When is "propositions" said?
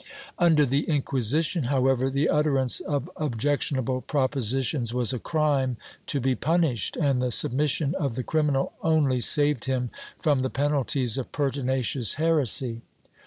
4.01-4.95